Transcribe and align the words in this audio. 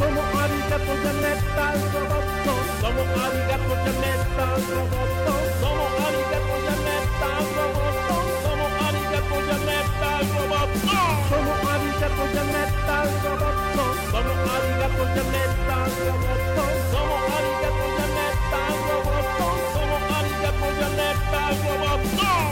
Somos 0.00 0.28
arigato, 0.46 0.92
ya 1.02 1.12
neta, 1.12 1.64
robotón. 1.86 2.64
Somos 2.80 3.10
arigato, 3.26 3.74
ya 20.74 20.88
neta, 20.88 21.40
robotón. 21.60 22.49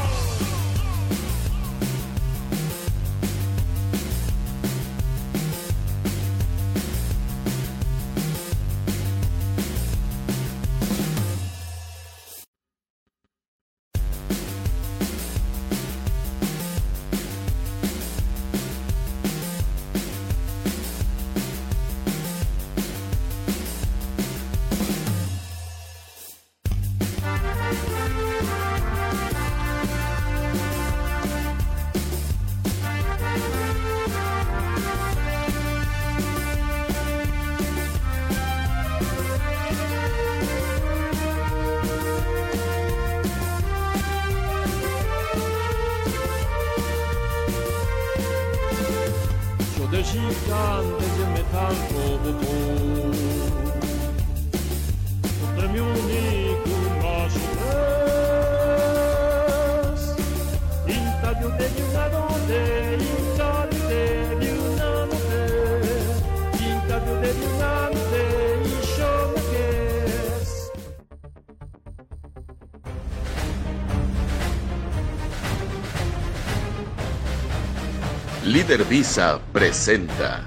Líder 78.88 78.98
Visa 78.98 79.40
presenta. 79.52 80.46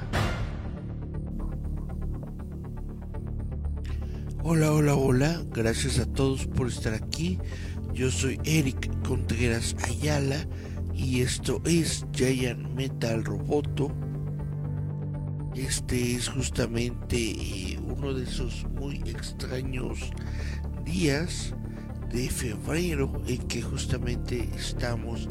Hola, 4.44 4.72
hola, 4.72 4.96
hola. 4.96 5.42
Gracias 5.52 6.00
a 6.00 6.06
todos 6.06 6.48
por 6.48 6.68
estar 6.68 6.94
aquí. 6.94 7.38
Yo 7.94 8.10
soy 8.10 8.40
Eric 8.44 8.90
Contreras 9.08 9.76
Ayala 9.84 10.48
y 10.94 11.22
esto 11.22 11.62
es 11.66 12.06
Giant 12.14 12.74
Metal 12.74 13.24
Roboto. 13.24 13.92
Este 15.56 16.16
es 16.16 16.30
justamente 16.30 17.18
eh, 17.18 17.80
uno 17.86 18.14
de 18.14 18.24
esos 18.24 18.66
muy 18.72 18.98
extraños 19.06 20.00
días 20.86 21.54
de 22.12 22.30
febrero 22.30 23.22
en 23.28 23.38
que 23.48 23.62
justamente 23.62 24.50
estamos 24.56 25.28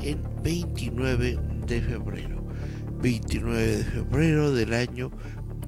en 0.00 0.22
29 0.42 1.38
de 1.66 1.82
febrero. 1.82 2.43
29 3.04 3.76
de 3.76 3.84
febrero 3.84 4.50
del 4.52 4.72
año 4.72 5.10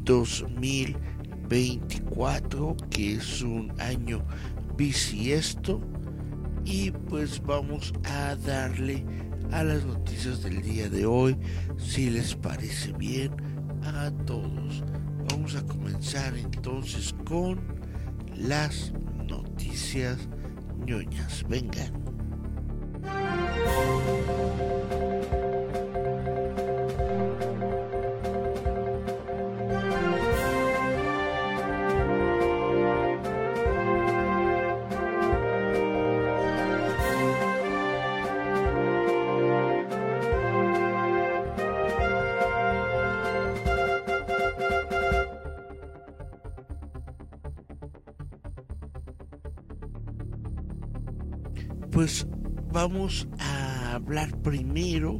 2024, 0.04 2.76
que 2.88 3.16
es 3.16 3.42
un 3.42 3.70
año 3.78 4.24
bisiesto. 4.74 5.82
Y 6.64 6.92
pues 6.92 7.42
vamos 7.42 7.92
a 8.04 8.36
darle 8.36 9.04
a 9.52 9.62
las 9.64 9.84
noticias 9.84 10.42
del 10.42 10.62
día 10.62 10.88
de 10.88 11.04
hoy, 11.04 11.36
si 11.76 12.08
les 12.08 12.34
parece 12.34 12.92
bien 12.92 13.32
a 13.82 14.10
todos. 14.24 14.82
Vamos 15.28 15.56
a 15.56 15.66
comenzar 15.66 16.34
entonces 16.38 17.14
con 17.26 17.60
las 18.34 18.94
noticias 19.28 20.26
ñoñas. 20.86 21.44
Vengan. 21.46 22.05
Pues 51.96 52.26
vamos 52.74 53.26
a 53.38 53.94
hablar 53.94 54.30
primero 54.42 55.18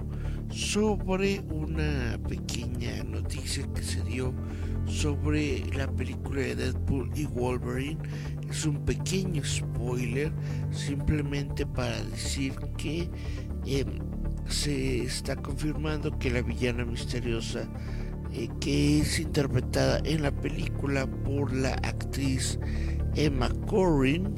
sobre 0.50 1.40
una 1.50 2.18
pequeña 2.28 3.02
noticia 3.02 3.66
que 3.72 3.82
se 3.82 4.02
dio 4.02 4.34
sobre 4.84 5.64
la 5.74 5.90
película 5.90 6.42
de 6.42 6.54
Deadpool 6.54 7.10
y 7.14 7.24
Wolverine. 7.24 7.96
Es 8.50 8.66
un 8.66 8.84
pequeño 8.84 9.42
spoiler 9.42 10.30
simplemente 10.70 11.64
para 11.64 11.98
decir 12.02 12.52
que 12.76 13.08
eh, 13.64 13.86
se 14.46 15.04
está 15.04 15.34
confirmando 15.34 16.18
que 16.18 16.28
la 16.28 16.42
villana 16.42 16.84
misteriosa 16.84 17.66
eh, 18.32 18.50
que 18.60 19.00
es 19.00 19.18
interpretada 19.18 20.02
en 20.04 20.20
la 20.20 20.30
película 20.30 21.06
por 21.06 21.54
la 21.54 21.72
actriz 21.72 22.58
Emma 23.14 23.48
Corrin, 23.66 24.34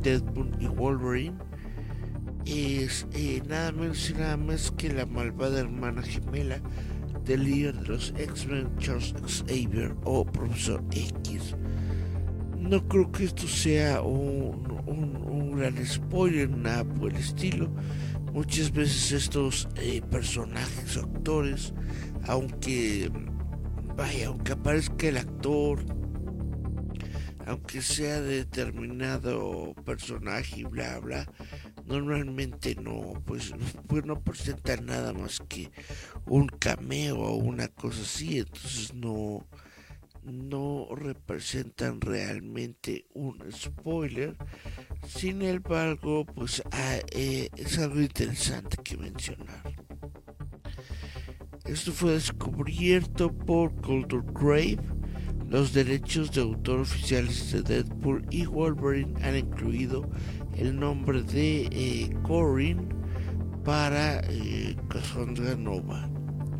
Deadpool 0.00 0.52
y 0.60 0.68
Wolverine, 0.68 1.36
es 2.46 3.06
nada 3.48 3.72
menos 3.72 4.08
y 4.10 4.14
nada 4.14 4.36
más 4.36 4.70
que 4.72 4.92
la 4.92 5.06
malvada 5.06 5.60
hermana 5.60 6.02
gemela 6.02 6.60
del 7.24 7.44
líder 7.44 7.74
de 7.80 7.88
los 7.88 8.14
X-Men, 8.16 8.70
Charles 8.78 9.14
Xavier 9.26 9.94
o 10.04 10.24
Profesor 10.24 10.82
X. 10.92 11.56
No 12.58 12.86
creo 12.88 13.10
que 13.10 13.24
esto 13.24 13.46
sea 13.46 14.00
un, 14.02 14.80
un, 14.86 15.16
un 15.16 15.56
gran 15.56 15.84
spoiler, 15.84 16.48
nada 16.48 16.84
por 16.84 17.12
el 17.12 17.18
estilo. 17.18 17.68
Muchas 18.32 18.72
veces 18.72 19.12
estos 19.12 19.68
eh, 19.76 20.02
personajes 20.10 20.96
o 20.96 21.00
actores, 21.00 21.74
aunque 22.26 23.10
vaya, 23.96 24.28
aunque 24.28 24.52
aparezca 24.52 25.08
el 25.08 25.16
actor, 25.16 25.80
aunque 27.46 27.80
sea 27.80 28.20
de 28.20 28.38
determinado 28.38 29.72
personaje 29.84 30.60
y 30.60 30.64
bla 30.64 30.98
bla, 30.98 31.26
normalmente 31.86 32.74
no, 32.76 33.14
pues, 33.24 33.52
pues 33.86 34.04
no 34.04 34.20
presenta 34.20 34.76
nada 34.76 35.12
más 35.12 35.40
que 35.48 35.70
un 36.26 36.48
cameo 36.48 37.18
o 37.18 37.36
una 37.36 37.68
cosa 37.68 38.02
así, 38.02 38.38
entonces 38.38 38.94
no, 38.94 39.46
no 40.22 40.88
representan 40.94 42.00
realmente 42.00 43.06
un 43.14 43.42
spoiler. 43.52 44.36
Sin 45.06 45.42
embargo, 45.42 46.24
pues 46.26 46.62
ah, 46.72 46.98
eh, 47.12 47.48
es 47.56 47.78
algo 47.78 48.00
interesante 48.00 48.76
que 48.82 48.96
mencionar. 48.96 49.62
Esto 51.64 51.92
fue 51.92 52.12
descubierto 52.12 53.32
por 53.32 53.74
Culture 53.80 54.24
Grave. 54.32 54.78
Los 55.48 55.72
derechos 55.72 56.32
de 56.32 56.40
autor 56.40 56.80
oficiales 56.80 57.52
de 57.52 57.62
Deadpool 57.62 58.26
y 58.30 58.46
Wolverine 58.46 59.14
han 59.22 59.36
incluido 59.36 60.08
el 60.56 60.78
nombre 60.78 61.22
de 61.22 61.68
eh, 61.70 62.10
Corin 62.22 62.88
para 63.64 64.20
eh, 64.28 64.76
Cassandra 64.88 65.54
Nova. 65.56 66.08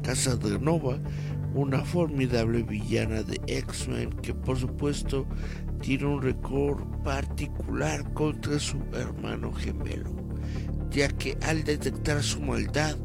Cassandra 0.02 0.58
Nova 0.58 0.98
una 1.56 1.82
formidable 1.82 2.62
villana 2.62 3.22
de 3.22 3.40
X-Men 3.46 4.10
que 4.20 4.34
por 4.34 4.58
supuesto 4.58 5.26
tiene 5.80 6.04
un 6.04 6.20
récord 6.20 6.84
particular 7.02 8.12
contra 8.12 8.58
su 8.58 8.76
hermano 8.92 9.50
gemelo, 9.52 10.14
ya 10.90 11.08
que 11.08 11.36
al 11.42 11.64
detectar 11.64 12.22
su 12.22 12.42
maldad 12.42 12.96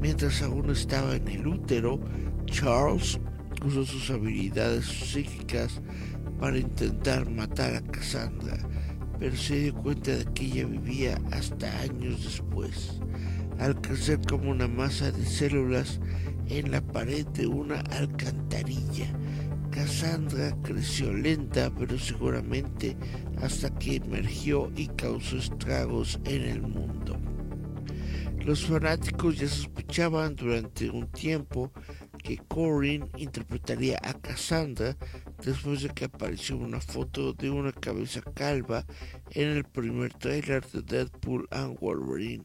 mientras 0.00 0.42
aún 0.42 0.70
estaba 0.70 1.14
en 1.14 1.28
el 1.28 1.46
útero, 1.46 2.00
Charles 2.46 3.20
usó 3.64 3.84
sus 3.84 4.10
habilidades 4.10 4.86
psíquicas 4.86 5.80
para 6.40 6.58
intentar 6.58 7.30
matar 7.30 7.76
a 7.76 7.82
Cassandra, 7.82 8.58
pero 9.18 9.36
se 9.36 9.60
dio 9.60 9.74
cuenta 9.74 10.16
de 10.16 10.24
que 10.32 10.44
ella 10.46 10.66
vivía 10.66 11.20
hasta 11.30 11.80
años 11.80 12.24
después. 12.24 13.00
Al 13.58 13.80
crecer 13.80 14.20
como 14.28 14.50
una 14.50 14.68
masa 14.68 15.12
de 15.12 15.24
células 15.24 16.00
en 16.48 16.70
la 16.70 16.80
pared 16.80 17.26
de 17.28 17.46
una 17.46 17.80
alcantarilla. 17.80 19.12
Cassandra 19.70 20.54
creció 20.62 21.12
lenta 21.12 21.72
pero 21.78 21.98
seguramente 21.98 22.96
hasta 23.40 23.70
que 23.78 23.96
emergió 23.96 24.70
y 24.76 24.88
causó 24.88 25.38
estragos 25.38 26.20
en 26.24 26.42
el 26.42 26.62
mundo. 26.62 27.18
Los 28.44 28.66
fanáticos 28.66 29.38
ya 29.38 29.48
sospechaban 29.48 30.34
durante 30.34 30.90
un 30.90 31.06
tiempo 31.12 31.72
que 32.22 32.38
Corin 32.48 33.08
interpretaría 33.16 33.98
a 34.02 34.14
Cassandra 34.14 34.96
después 35.44 35.82
de 35.82 35.88
que 35.90 36.04
apareció 36.06 36.56
una 36.56 36.80
foto 36.80 37.32
de 37.32 37.50
una 37.50 37.72
cabeza 37.72 38.20
calva 38.34 38.84
en 39.30 39.48
el 39.48 39.64
primer 39.64 40.12
trailer 40.14 40.64
de 40.70 40.82
Deadpool 40.82 41.48
and 41.50 41.78
Wolverine, 41.80 42.44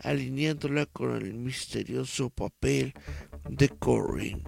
alineándola 0.00 0.86
con 0.86 1.12
el 1.16 1.34
misterioso 1.34 2.30
papel 2.30 2.94
de 3.48 3.68
Corin. 3.68 4.42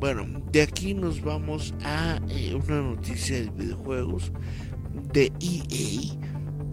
Bueno, 0.00 0.42
de 0.50 0.62
aquí 0.62 0.94
nos 0.94 1.22
vamos 1.22 1.74
a 1.84 2.18
eh, 2.28 2.54
una 2.54 2.80
noticia 2.80 3.42
de 3.42 3.50
videojuegos 3.50 4.32
de 5.12 5.30
EA, 5.40 6.16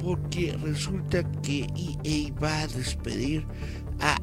porque 0.01 0.57
resulta 0.63 1.29
que 1.41 1.67
EA 1.75 2.33
va 2.41 2.61
a 2.61 2.67
despedir 2.67 3.45
a 3.99 4.17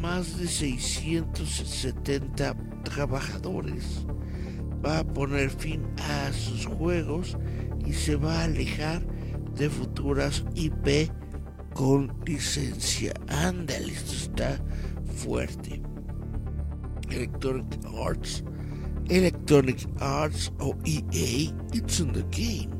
más 0.00 0.38
de 0.38 0.46
670 0.46 2.54
trabajadores. 2.84 4.06
Va 4.84 4.98
a 4.98 5.04
poner 5.04 5.50
fin 5.50 5.82
a 5.98 6.32
sus 6.32 6.66
juegos 6.66 7.36
y 7.86 7.92
se 7.92 8.16
va 8.16 8.40
a 8.40 8.44
alejar 8.44 9.06
de 9.56 9.70
futuras 9.70 10.44
IP 10.54 11.10
con 11.74 12.12
licencia. 12.26 13.14
Ándale, 13.28 13.92
esto 13.92 14.12
está 14.12 14.60
fuerte. 15.16 15.80
Electronic 17.10 17.80
Arts, 18.04 18.44
Electronic 19.08 19.86
Arts 20.00 20.52
o 20.58 20.74
EA, 20.84 21.52
It's 21.72 22.00
in 22.00 22.12
the 22.12 22.24
Game. 22.30 22.74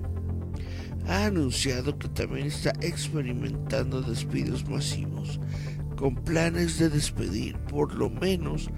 Ha 1.06 1.26
anunciado 1.26 1.98
que 1.98 2.08
también 2.08 2.46
está 2.46 2.72
experimentando 2.80 4.00
despidos 4.00 4.66
masivos 4.68 5.38
con 5.96 6.14
planes 6.14 6.78
de 6.78 6.88
despedir 6.88 7.56
por 7.70 7.94
lo 7.94 8.10
menos, 8.10 8.70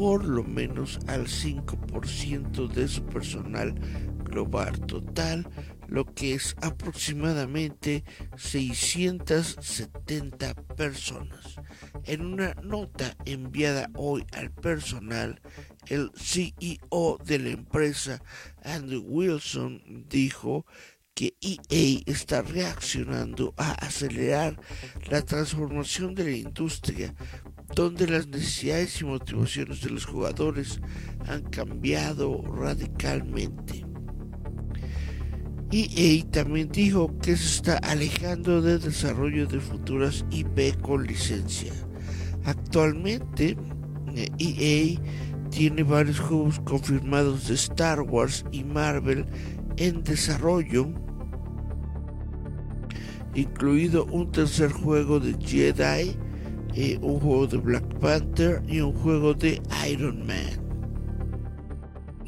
por 0.00 0.24
lo 0.24 0.42
menos 0.42 0.98
al 1.08 1.26
5% 1.26 2.68
de 2.68 2.88
su 2.88 3.04
personal 3.04 3.74
global 4.24 4.80
total, 4.86 5.46
lo 5.88 6.06
que 6.06 6.32
es 6.32 6.56
aproximadamente 6.62 8.02
670 8.34 10.54
personas. 10.74 11.56
En 12.06 12.24
una 12.24 12.54
nota 12.62 13.14
enviada 13.26 13.90
hoy 13.94 14.24
al 14.32 14.50
personal, 14.50 15.42
el 15.88 16.10
CEO 16.16 17.18
de 17.22 17.38
la 17.38 17.50
empresa, 17.50 18.22
Andrew 18.64 19.04
Wilson, 19.06 20.06
dijo 20.08 20.64
EA 21.20 22.02
está 22.06 22.42
reaccionando 22.42 23.54
a 23.56 23.72
acelerar 23.72 24.58
la 25.10 25.22
transformación 25.22 26.14
de 26.14 26.24
la 26.24 26.36
industria, 26.36 27.14
donde 27.74 28.06
las 28.06 28.26
necesidades 28.26 29.00
y 29.00 29.04
motivaciones 29.04 29.82
de 29.82 29.90
los 29.90 30.06
jugadores 30.06 30.80
han 31.26 31.42
cambiado 31.42 32.42
radicalmente. 32.42 33.84
EA 35.72 36.24
también 36.30 36.68
dijo 36.70 37.16
que 37.18 37.36
se 37.36 37.56
está 37.56 37.76
alejando 37.78 38.60
del 38.60 38.80
desarrollo 38.80 39.46
de 39.46 39.60
futuras 39.60 40.24
IP 40.30 40.80
con 40.80 41.06
licencia. 41.06 41.72
Actualmente, 42.44 43.56
EA 44.38 45.00
tiene 45.50 45.82
varios 45.82 46.18
juegos 46.18 46.58
confirmados 46.60 47.48
de 47.48 47.54
Star 47.54 48.00
Wars 48.00 48.44
y 48.50 48.64
Marvel 48.64 49.26
en 49.76 50.02
desarrollo 50.02 50.92
incluido 53.34 54.06
un 54.06 54.30
tercer 54.32 54.70
juego 54.72 55.20
de 55.20 55.34
Jedi, 55.44 56.16
eh, 56.74 56.98
un 57.02 57.20
juego 57.20 57.46
de 57.46 57.58
Black 57.58 57.98
Panther 57.98 58.62
y 58.68 58.80
un 58.80 58.92
juego 58.92 59.34
de 59.34 59.60
Iron 59.88 60.26
Man. 60.26 60.60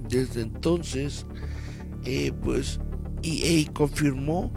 Desde 0.09 0.43
entonces, 0.43 1.27
eh, 2.05 2.33
pues 2.43 2.81
EA 3.23 3.71
confirmó 3.73 4.53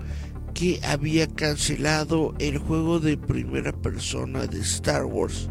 que 0.53 0.79
había 0.83 1.27
cancelado 1.27 2.33
el 2.39 2.57
juego 2.57 2.99
de 2.99 3.17
primera 3.17 3.71
persona 3.71 4.47
de 4.47 4.59
Star 4.61 5.05
Wars 5.05 5.49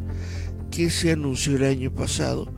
que 0.70 0.90
se 0.90 1.12
anunció 1.12 1.56
el 1.56 1.64
año 1.64 1.94
pasado, 1.94 2.52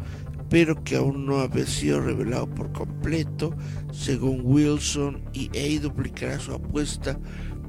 pero 0.48 0.82
que 0.84 0.96
aún 0.96 1.26
no 1.26 1.40
había 1.40 1.66
sido 1.66 2.00
revelado 2.00 2.48
por 2.48 2.72
completo. 2.72 3.54
Según 3.92 4.40
Wilson, 4.44 5.22
EA 5.34 5.80
duplicará 5.80 6.38
su 6.38 6.54
apuesta 6.54 7.18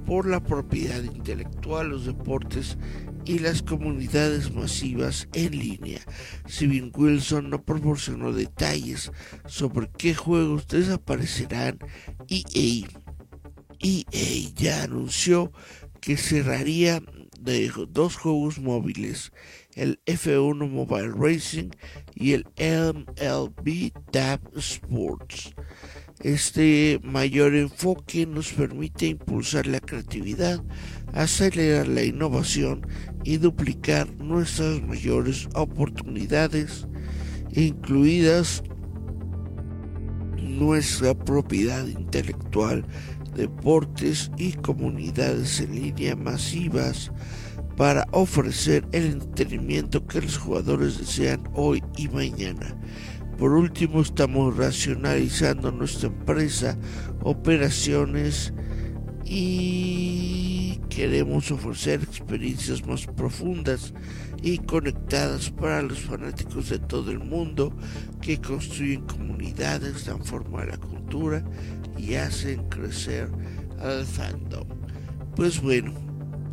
por 0.07 0.25
la 0.25 0.41
propiedad 0.41 1.03
intelectual, 1.03 1.89
los 1.89 2.05
deportes 2.05 2.77
y 3.25 3.39
las 3.39 3.61
comunidades 3.61 4.53
masivas 4.53 5.27
en 5.33 5.59
línea. 5.59 5.99
Si 6.47 6.65
bien 6.65 6.93
Wilson 6.95 7.49
no 7.49 7.61
proporcionó 7.61 8.31
detalles 8.31 9.11
sobre 9.45 9.89
qué 9.97 10.15
juegos 10.15 10.65
desaparecerán, 10.67 11.79
EA, 12.29 12.87
EA 13.79 14.51
ya 14.55 14.83
anunció 14.83 15.51
que 15.99 16.15
cerraría 16.15 17.03
dos 17.89 18.15
juegos 18.15 18.59
móviles, 18.59 19.31
el 19.73 19.99
F1 20.05 20.69
Mobile 20.69 21.11
Racing 21.11 21.69
y 22.15 22.33
el 22.33 22.45
MLB 22.57 23.91
Tab 24.11 24.39
Sports. 24.55 25.53
Este 26.21 26.99
mayor 27.03 27.53
enfoque 27.53 28.25
nos 28.25 28.51
permite 28.51 29.05
impulsar 29.05 29.67
la 29.67 29.79
creatividad, 29.79 30.63
acelerar 31.13 31.87
la 31.87 32.03
innovación 32.03 32.87
y 33.23 33.37
duplicar 33.37 34.11
nuestras 34.15 34.81
mayores 34.81 35.47
oportunidades, 35.53 36.87
incluidas 37.51 38.63
nuestra 40.41 41.13
propiedad 41.13 41.85
intelectual, 41.85 42.83
deportes 43.35 44.31
y 44.37 44.53
comunidades 44.53 45.59
en 45.59 45.75
línea 45.75 46.15
masivas 46.15 47.11
para 47.75 48.07
ofrecer 48.11 48.87
el 48.91 49.05
entretenimiento 49.05 50.05
que 50.07 50.21
los 50.21 50.39
jugadores 50.39 50.97
desean 50.97 51.47
hoy 51.53 51.83
y 51.95 52.07
mañana. 52.07 52.75
Por 53.37 53.53
último, 53.53 54.01
estamos 54.01 54.57
racionalizando 54.57 55.71
nuestra 55.71 56.07
empresa, 56.07 56.75
operaciones 57.21 58.51
y 59.23 60.79
queremos 60.89 61.51
ofrecer 61.51 62.01
experiencias 62.01 62.87
más 62.87 63.05
profundas 63.05 63.93
y 64.41 64.57
conectadas 64.57 65.51
para 65.51 65.83
los 65.83 65.99
fanáticos 65.99 66.69
de 66.69 66.79
todo 66.79 67.11
el 67.11 67.19
mundo 67.19 67.71
que 68.21 68.41
construyen 68.41 69.01
comunidades, 69.01 70.05
dan 70.05 70.23
forma 70.23 70.63
a 70.63 70.65
la 70.65 70.77
cultura 70.77 71.43
y 71.95 72.15
hacen 72.15 72.67
crecer 72.69 73.29
al 73.79 74.03
fandom. 74.03 74.67
Pues 75.35 75.61
bueno, 75.61 75.93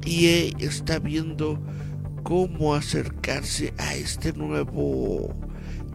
EA 0.05 0.53
está 0.59 0.99
viendo 0.99 1.59
cómo 2.25 2.75
acercarse 2.75 3.73
a 3.79 3.95
este 3.95 4.35
nuevo 4.35 5.35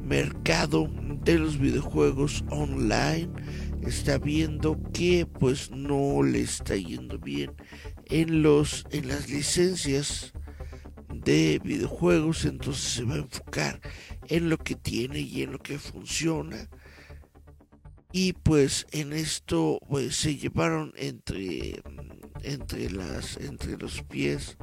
mercado 0.09 0.89
de 1.23 1.37
los 1.37 1.59
videojuegos 1.59 2.43
online 2.49 3.29
está 3.83 4.17
viendo 4.17 4.77
que 4.91 5.25
pues 5.25 5.69
no 5.69 6.23
le 6.23 6.41
está 6.41 6.75
yendo 6.75 7.19
bien 7.19 7.51
en 8.05 8.41
los 8.41 8.85
en 8.91 9.07
las 9.07 9.29
licencias 9.29 10.33
de 11.13 11.61
videojuegos. 11.63 12.45
Entonces 12.45 12.83
se 12.83 13.03
va 13.03 13.15
a 13.15 13.19
enfocar 13.19 13.79
en 14.27 14.49
lo 14.49 14.57
que 14.57 14.75
tiene 14.75 15.19
y 15.19 15.43
en 15.43 15.51
lo 15.51 15.59
que 15.59 15.77
funciona. 15.77 16.69
Y 18.11 18.33
pues 18.33 18.87
en 18.91 19.13
esto 19.13 19.79
pues, 19.87 20.15
se 20.15 20.35
llevaron 20.35 20.91
entre 20.95 21.81
entre 22.43 22.89
las 22.91 23.37
entre 23.37 23.77
los 23.77 24.03
pies 24.03 24.57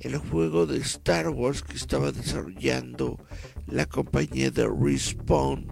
el 0.00 0.16
juego 0.16 0.66
de 0.66 0.78
Star 0.78 1.28
Wars 1.28 1.62
que 1.62 1.76
estaba 1.76 2.12
desarrollando 2.12 3.18
la 3.66 3.86
compañía 3.86 4.50
de 4.50 4.68
Respawn. 4.68 5.66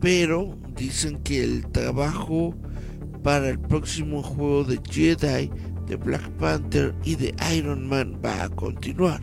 Pero 0.00 0.58
dicen 0.74 1.22
que 1.22 1.44
el 1.44 1.70
trabajo 1.70 2.54
para 3.22 3.50
el 3.50 3.58
próximo 3.58 4.22
juego 4.22 4.64
de 4.64 4.80
Jedi 4.90 5.50
de 5.86 5.96
Black 5.96 6.28
Panther 6.38 6.94
y 7.04 7.16
de 7.16 7.34
Iron 7.54 7.88
Man 7.88 8.20
va 8.24 8.44
a 8.44 8.48
continuar. 8.48 9.20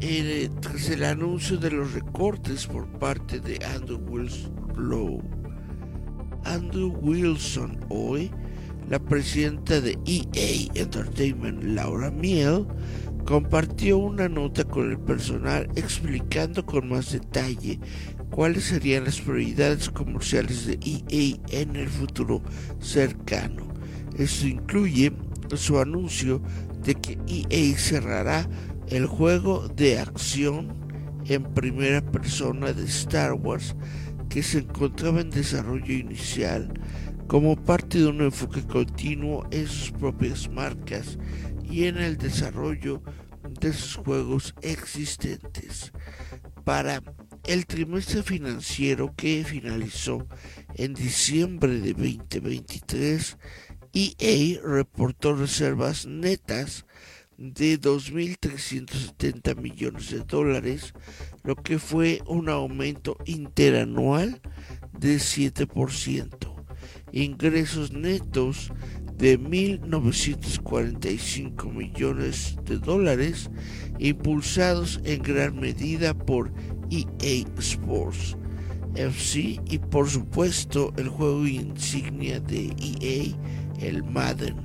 Eh, 0.00 0.48
tras 0.60 0.90
el 0.90 1.02
anuncio 1.02 1.56
de 1.56 1.70
los 1.70 1.92
recortes 1.92 2.66
por 2.66 2.86
parte 2.98 3.40
de 3.40 3.58
Andrew 3.64 4.00
Wilson, 4.08 4.52
Andrew 6.48 6.96
Wilson 7.02 7.78
hoy, 7.90 8.30
la 8.88 8.98
presidenta 8.98 9.82
de 9.82 9.98
EA 10.06 10.70
Entertainment, 10.74 11.62
Laura 11.62 12.10
Miel, 12.10 12.66
compartió 13.26 13.98
una 13.98 14.30
nota 14.30 14.64
con 14.64 14.90
el 14.90 14.98
personal 14.98 15.68
explicando 15.76 16.64
con 16.64 16.88
más 16.88 17.12
detalle 17.12 17.78
cuáles 18.30 18.64
serían 18.64 19.04
las 19.04 19.20
prioridades 19.20 19.90
comerciales 19.90 20.66
de 20.66 20.78
EA 20.80 21.60
en 21.60 21.76
el 21.76 21.88
futuro 21.88 22.40
cercano. 22.80 23.68
Esto 24.16 24.46
incluye 24.46 25.12
su 25.54 25.78
anuncio 25.78 26.40
de 26.82 26.94
que 26.94 27.18
EA 27.26 27.76
cerrará 27.76 28.48
el 28.88 29.04
juego 29.04 29.68
de 29.68 29.98
acción 29.98 30.74
en 31.26 31.42
primera 31.42 32.00
persona 32.00 32.72
de 32.72 32.84
Star 32.84 33.34
Wars 33.34 33.76
que 34.28 34.42
se 34.42 34.58
encontraba 34.58 35.20
en 35.20 35.30
desarrollo 35.30 35.92
inicial 35.92 36.72
como 37.26 37.56
parte 37.56 37.98
de 37.98 38.06
un 38.06 38.22
enfoque 38.22 38.62
continuo 38.66 39.46
en 39.50 39.66
sus 39.66 39.90
propias 39.92 40.48
marcas 40.50 41.18
y 41.68 41.84
en 41.84 41.98
el 41.98 42.16
desarrollo 42.16 43.02
de 43.60 43.72
sus 43.72 43.96
juegos 43.96 44.54
existentes. 44.62 45.92
Para 46.64 47.02
el 47.44 47.66
trimestre 47.66 48.22
financiero 48.22 49.14
que 49.14 49.44
finalizó 49.44 50.26
en 50.74 50.94
diciembre 50.94 51.80
de 51.80 51.92
2023, 51.92 53.36
EA 53.92 54.60
reportó 54.62 55.34
reservas 55.34 56.06
netas 56.06 56.84
de 57.38 57.80
2.370 57.80 59.56
millones 59.56 60.10
de 60.10 60.20
dólares, 60.20 60.92
lo 61.48 61.56
que 61.56 61.78
fue 61.78 62.22
un 62.26 62.50
aumento 62.50 63.16
interanual 63.24 64.42
de 64.98 65.16
7%. 65.16 66.28
Ingresos 67.10 67.90
netos 67.90 68.70
de 69.16 69.40
1.945 69.40 71.72
millones 71.72 72.58
de 72.66 72.76
dólares, 72.76 73.48
impulsados 73.98 75.00
en 75.04 75.22
gran 75.22 75.58
medida 75.58 76.12
por 76.12 76.52
EA 76.90 77.46
Sports 77.56 78.36
FC 78.94 79.58
y 79.64 79.78
por 79.78 80.10
supuesto 80.10 80.92
el 80.98 81.08
juego 81.08 81.46
insignia 81.46 82.40
de 82.40 82.76
EA, 82.78 83.34
el 83.80 84.04
Madden. 84.04 84.56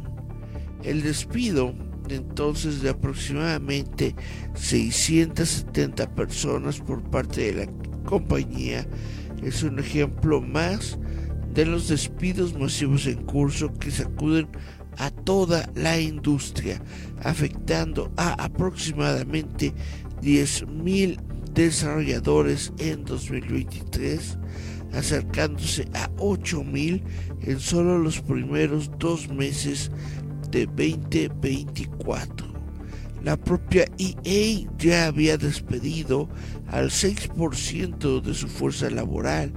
El 0.84 1.02
despido 1.02 1.74
entonces 2.14 2.82
de 2.82 2.90
aproximadamente 2.90 4.16
670 4.56 6.16
personas 6.16 6.80
por 6.80 7.04
parte 7.04 7.52
de 7.52 7.66
la 7.66 7.72
compañía. 8.06 8.88
Es 9.44 9.64
un 9.64 9.80
ejemplo 9.80 10.42
más 10.42 10.98
de 11.54 11.66
los 11.66 11.88
despidos 11.88 12.58
masivos 12.58 13.06
en 13.06 13.24
curso 13.24 13.74
que 13.74 13.92
sacuden 13.92 14.48
a 14.98 15.10
toda 15.10 15.70
la 15.76 16.00
industria, 16.00 16.82
afectando 17.24 18.12
a 18.18 18.34
aproximadamente 18.44 19.74
10.000 20.22 21.20
desarrolladores 21.54 22.72
en 22.80 23.06
2023, 23.06 24.38
acercándose 24.94 25.88
a 25.94 26.10
8.000 26.18 27.04
en 27.42 27.60
solo 27.60 27.98
los 27.98 28.22
primeros 28.22 28.92
dos 29.00 29.28
meses 29.30 29.92
2024. 30.62 32.54
La 33.24 33.38
propia 33.38 33.86
EA 33.98 34.68
ya 34.78 35.06
había 35.08 35.38
despedido 35.38 36.30
al 36.68 36.90
6% 36.90 38.22
de 38.22 38.34
su 38.34 38.48
fuerza 38.48 38.90
laboral 38.90 39.54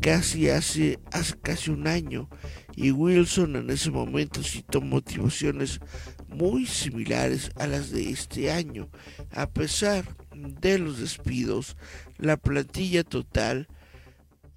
casi 0.00 0.48
hace, 0.48 0.98
hace 1.12 1.34
casi 1.42 1.70
un 1.70 1.86
año 1.86 2.28
y 2.74 2.90
Wilson 2.90 3.56
en 3.56 3.70
ese 3.70 3.90
momento 3.90 4.42
citó 4.42 4.80
motivaciones 4.80 5.80
muy 6.28 6.66
similares 6.66 7.50
a 7.56 7.66
las 7.66 7.90
de 7.90 8.10
este 8.10 8.50
año. 8.50 8.88
A 9.30 9.48
pesar 9.50 10.04
de 10.34 10.78
los 10.78 10.98
despidos, 10.98 11.76
la 12.18 12.36
plantilla 12.36 13.04
total 13.04 13.68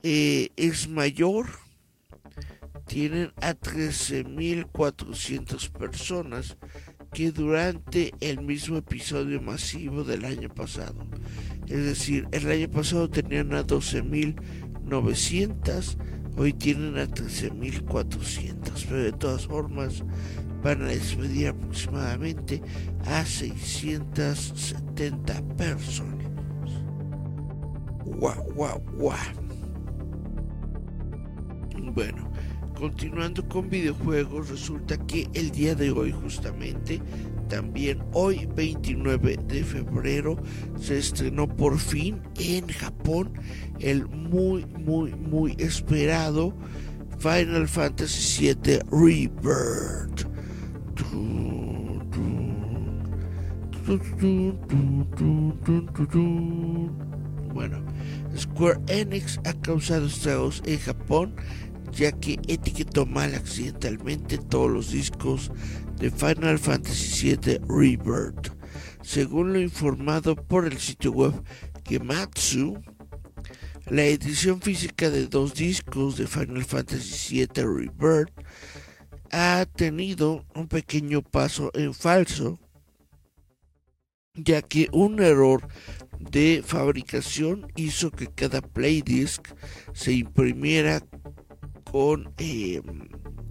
eh, 0.03 0.49
es 0.55 0.87
mayor 0.87 1.47
tienen 2.85 3.33
a 3.41 3.53
13.400 3.53 5.71
personas 5.71 6.57
que 7.13 7.31
durante 7.31 8.13
el 8.19 8.41
mismo 8.41 8.75
episodio 8.77 9.39
masivo 9.41 10.03
del 10.03 10.25
año 10.25 10.49
pasado. 10.49 11.07
Es 11.67 11.85
decir, 11.85 12.27
el 12.31 12.51
año 12.51 12.69
pasado 12.69 13.09
tenían 13.09 13.53
a 13.53 13.65
12.900, 13.65 15.97
hoy 16.37 16.53
tienen 16.53 16.97
a 16.97 17.07
13.400, 17.07 18.85
pero 18.87 19.03
de 19.03 19.13
todas 19.13 19.47
formas 19.47 20.03
van 20.61 20.83
a 20.83 20.87
despedir 20.87 21.47
aproximadamente 21.49 22.61
a 23.05 23.25
670 23.25 25.41
personas. 25.55 26.13
Guau, 28.03 28.43
guau, 28.53 28.79
guau. 28.97 29.17
Bueno, 31.93 32.29
Continuando 32.77 33.48
con 33.48 33.70
videojuegos, 33.70 34.50
resulta 34.50 34.98
que 35.08 35.29
el 35.34 35.51
día 35.51 35.75
de 35.75 35.91
hoy 35.91 36.12
justamente, 36.12 37.01
también 37.48 38.03
hoy 38.12 38.48
29 38.53 39.39
de 39.48 39.63
febrero, 39.63 40.38
se 40.79 40.98
estrenó 40.98 41.48
por 41.48 41.79
fin 41.79 42.22
en 42.38 42.67
Japón 42.67 43.32
el 43.79 44.05
muy, 44.08 44.65
muy, 44.65 45.13
muy 45.13 45.55
esperado 45.58 46.53
Final 47.20 47.67
Fantasy 47.67 48.53
VII 48.53 48.79
Rebirth. 48.91 50.27
Bueno, 57.53 57.77
Square 58.36 58.79
Enix 58.88 59.39
ha 59.46 59.53
causado 59.62 60.08
estragos 60.08 60.62
en 60.65 60.77
Japón 60.79 61.36
ya 61.95 62.11
que 62.11 62.39
etiquetó 62.47 63.05
mal 63.05 63.33
accidentalmente 63.35 64.37
todos 64.37 64.69
los 64.69 64.91
discos 64.91 65.51
de 65.97 66.11
Final 66.11 66.59
Fantasy 66.59 67.35
VII 67.35 67.59
Rebirth. 67.69 68.51
Según 69.01 69.53
lo 69.53 69.61
informado 69.61 70.35
por 70.35 70.65
el 70.65 70.77
sitio 70.77 71.11
web 71.11 71.33
Gematsu, 71.87 72.81
la 73.87 74.03
edición 74.03 74.61
física 74.61 75.09
de 75.09 75.27
dos 75.27 75.53
discos 75.53 76.17
de 76.17 76.27
Final 76.27 76.65
Fantasy 76.65 77.45
VII 77.45 77.63
Rebirth 77.63 78.33
ha 79.31 79.65
tenido 79.65 80.45
un 80.53 80.67
pequeño 80.67 81.21
paso 81.21 81.71
en 81.75 81.93
falso, 81.93 82.59
ya 84.33 84.61
que 84.61 84.89
un 84.91 85.21
error 85.21 85.65
de 86.19 86.61
fabricación 86.65 87.67
hizo 87.75 88.11
que 88.11 88.27
cada 88.27 88.61
playdisc 88.61 89.47
se 89.93 90.13
imprimiera 90.13 91.01
con 91.95 92.29
eh, 92.39 92.81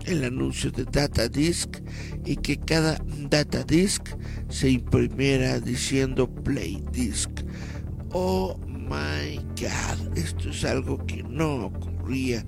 el 0.05 0.23
anuncio 0.23 0.71
de 0.71 0.85
Data 0.85 1.29
Disc 1.29 1.79
y 2.27 2.37
que 2.37 2.59
cada 2.59 2.99
Data 3.31 3.65
Disc 3.65 4.07
se 4.51 4.69
imprimiera 4.69 5.59
diciendo 5.61 6.29
Play 6.29 6.85
Disc. 6.93 7.31
Oh 8.13 8.61
my 8.69 9.39
god, 9.59 10.19
esto 10.19 10.51
es 10.51 10.63
algo 10.63 10.99
que 11.07 11.23
no 11.23 11.69
ocurría 11.69 12.45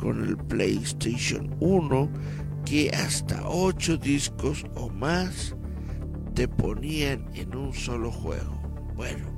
con 0.00 0.24
el 0.24 0.36
PlayStation 0.36 1.54
1, 1.60 2.10
que 2.64 2.90
hasta 2.90 3.48
8 3.48 3.98
discos 3.98 4.66
o 4.74 4.88
más 4.88 5.54
te 6.34 6.48
ponían 6.48 7.24
en 7.34 7.54
un 7.54 7.72
solo 7.72 8.10
juego. 8.10 8.60
Bueno, 8.96 9.35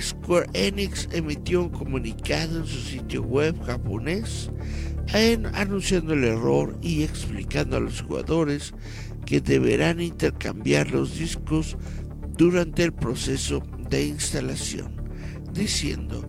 Square 0.00 0.48
Enix 0.52 1.08
emitió 1.12 1.62
un 1.62 1.70
comunicado 1.70 2.60
en 2.60 2.66
su 2.66 2.80
sitio 2.80 3.22
web 3.22 3.60
japonés 3.64 4.50
anunciando 5.54 6.14
el 6.14 6.24
error 6.24 6.76
y 6.80 7.02
explicando 7.02 7.76
a 7.76 7.80
los 7.80 8.02
jugadores 8.02 8.72
que 9.26 9.40
deberán 9.40 10.00
intercambiar 10.00 10.90
los 10.90 11.18
discos 11.18 11.76
durante 12.36 12.84
el 12.84 12.92
proceso 12.92 13.62
de 13.88 14.06
instalación, 14.06 14.94
diciendo, 15.52 16.24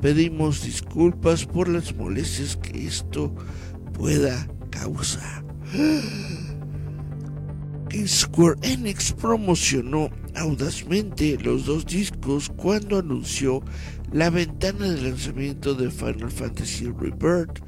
pedimos 0.00 0.62
disculpas 0.62 1.46
por 1.46 1.68
las 1.68 1.94
molestias 1.96 2.56
que 2.56 2.86
esto 2.86 3.34
pueda 3.94 4.46
causar. 4.70 5.44
Square 8.04 8.56
Enix 8.62 9.12
promocionó 9.12 10.10
audazmente 10.34 11.38
los 11.38 11.66
dos 11.66 11.86
discos 11.86 12.50
cuando 12.56 12.98
anunció 12.98 13.62
la 14.12 14.28
ventana 14.30 14.90
de 14.90 15.02
lanzamiento 15.02 15.74
de 15.74 15.90
Final 15.90 16.30
Fantasy 16.30 16.86
Rebirth, 16.86 17.60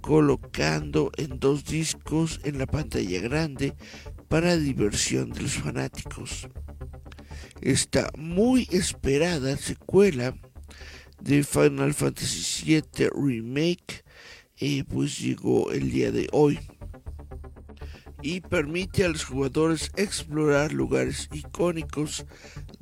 colocando 0.00 1.12
en 1.16 1.38
dos 1.38 1.64
discos 1.64 2.40
en 2.44 2.58
la 2.58 2.66
pantalla 2.66 3.20
grande 3.20 3.74
para 4.28 4.56
diversión 4.56 5.30
de 5.30 5.42
los 5.42 5.52
fanáticos. 5.52 6.48
Esta 7.60 8.10
muy 8.16 8.68
esperada 8.70 9.56
secuela 9.56 10.34
de 11.20 11.44
Final 11.44 11.92
Fantasy 11.92 12.64
VII 12.64 13.10
Remake 13.14 14.04
eh, 14.56 14.84
pues 14.84 15.18
llegó 15.18 15.72
el 15.72 15.90
día 15.90 16.10
de 16.10 16.28
hoy 16.32 16.58
y 18.22 18.40
permite 18.40 19.04
a 19.04 19.08
los 19.08 19.24
jugadores 19.24 19.90
explorar 19.96 20.72
lugares 20.72 21.28
icónicos 21.32 22.26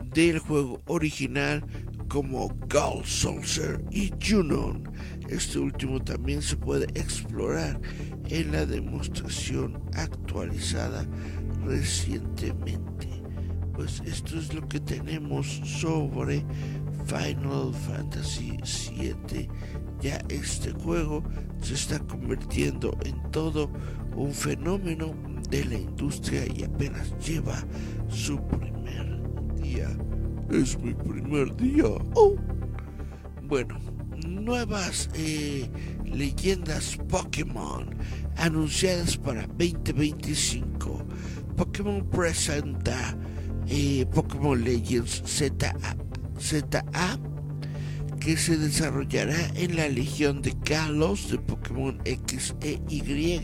del 0.05 0.39
juego 0.39 0.81
original 0.87 1.65
como 2.09 2.49
Gold 2.69 3.05
Saucer 3.05 3.85
y 3.91 4.13
Junon. 4.23 4.91
Este 5.29 5.59
último 5.59 6.03
también 6.03 6.41
se 6.41 6.57
puede 6.57 6.87
explorar 6.99 7.81
en 8.29 8.53
la 8.53 8.65
demostración 8.65 9.83
actualizada 9.95 11.07
recientemente. 11.65 13.09
Pues 13.75 14.01
esto 14.07 14.39
es 14.39 14.55
lo 14.55 14.67
que 14.69 14.81
tenemos 14.81 15.47
sobre 15.65 16.45
Final 17.05 17.75
Fantasy 17.87 18.57
VII. 18.91 19.49
Ya 20.01 20.19
este 20.29 20.73
juego 20.73 21.23
se 21.61 21.75
está 21.75 21.99
convirtiendo 21.99 22.97
en 23.05 23.31
todo 23.31 23.71
un 24.17 24.33
fenómeno 24.33 25.15
de 25.51 25.65
la 25.65 25.75
industria 25.75 26.45
y 26.47 26.65
apenas 26.65 27.13
lleva 27.19 27.63
su 28.09 28.41
primer 28.49 29.21
día. 29.55 29.89
Es 30.51 30.79
mi 30.79 30.95
primer 30.95 31.55
día. 31.57 31.87
Oh. 32.15 32.35
Bueno, 33.45 33.79
nuevas 34.27 35.09
eh, 35.15 35.69
leyendas 36.05 36.97
Pokémon 37.09 37.95
anunciadas 38.37 39.17
para 39.17 39.47
2025. 39.47 41.05
Pokémon 41.57 42.05
presenta 42.11 43.17
eh, 43.69 44.05
Pokémon 44.13 44.63
Legends 44.63 45.23
ZA, 45.27 45.75
ZA 46.41 47.19
que 48.27 48.37
se 48.37 48.57
desarrollará 48.57 49.39
en 49.55 49.77
la 49.77 49.87
Legión 49.89 50.43
de 50.43 50.53
Kalos 50.65 51.31
de 51.31 51.39
Pokémon 51.39 51.97
X 52.05 52.57
e 52.61 52.81
Y 52.89 53.41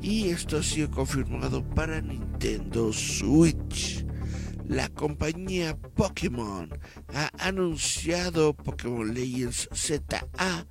y 0.00 0.28
esto 0.28 0.58
ha 0.58 0.62
sido 0.62 0.88
confirmado 0.88 1.68
para 1.70 2.00
Nintendo 2.00 2.92
Switch. 2.92 4.06
La 4.68 4.88
compañía 4.90 5.76
Pokémon 5.96 6.70
ha 7.12 7.32
anunciado 7.38 8.54
Pokémon 8.54 9.12
Legends 9.12 9.68
ZA 9.74 10.68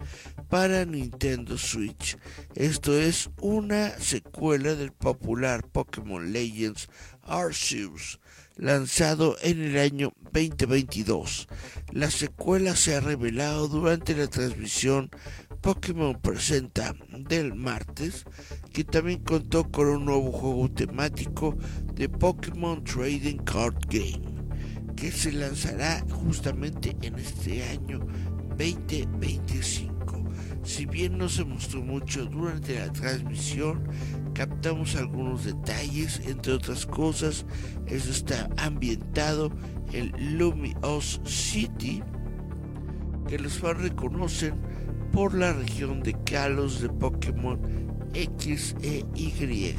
para 0.47 0.85
Nintendo 0.85 1.57
Switch. 1.57 2.17
Esto 2.55 2.97
es 2.97 3.29
una 3.41 3.89
secuela 3.99 4.73
del 4.73 4.93
popular 4.93 5.67
Pokémon 5.67 6.31
Legends 6.31 6.87
Arceus 7.23 8.21
lanzado 8.57 9.37
en 9.41 9.61
el 9.61 9.77
año 9.77 10.13
2022. 10.33 11.47
La 11.91 12.11
secuela 12.11 12.75
se 12.75 12.95
ha 12.95 12.99
revelado 12.99 13.67
durante 13.67 14.15
la 14.15 14.27
transmisión 14.27 15.09
Pokémon 15.61 16.19
Presenta 16.21 16.95
del 17.17 17.55
martes, 17.55 18.25
que 18.73 18.83
también 18.83 19.23
contó 19.23 19.69
con 19.69 19.87
un 19.87 20.05
nuevo 20.05 20.31
juego 20.31 20.69
temático 20.71 21.55
de 21.93 22.09
Pokémon 22.09 22.83
Trading 22.83 23.37
Card 23.37 23.75
Game, 23.89 24.21
que 24.95 25.11
se 25.11 25.31
lanzará 25.31 26.03
justamente 26.11 26.95
en 27.01 27.15
este 27.15 27.63
año 27.63 27.99
2025. 28.57 29.96
Si 30.67 30.85
bien 30.85 31.17
no 31.17 31.29
se 31.29 31.45
mostró 31.45 31.81
mucho 31.81 32.25
durante 32.25 32.77
la 32.77 32.91
transmisión, 32.91 33.87
captamos 34.33 34.97
algunos 34.97 35.45
detalles, 35.45 36.21
entre 36.25 36.51
otras 36.51 36.85
cosas, 36.85 37.45
eso 37.85 38.11
está 38.11 38.49
ambientado 38.57 39.49
en 39.93 40.37
Lumios 40.37 41.21
City, 41.23 42.03
que 43.29 43.39
los 43.39 43.59
fans 43.59 43.81
reconocen 43.81 44.55
por 45.13 45.33
la 45.35 45.53
región 45.53 46.03
de 46.03 46.11
Kalos 46.25 46.81
de 46.81 46.89
Pokémon 46.89 47.61
X 48.13 48.75
e 48.83 49.05
Y. 49.15 49.73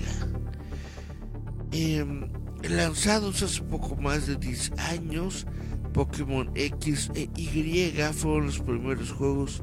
Em, 1.70 2.32
lanzados 2.62 3.42
hace 3.42 3.60
poco 3.60 3.94
más 3.96 4.26
de 4.26 4.36
10 4.36 4.72
años, 4.78 5.46
Pokémon 5.92 6.50
X 6.54 7.10
e 7.14 7.28
Y 7.36 7.92
fueron 8.14 8.46
los 8.46 8.60
primeros 8.60 9.12
juegos 9.12 9.62